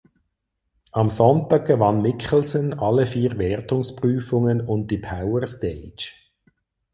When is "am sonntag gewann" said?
0.93-2.01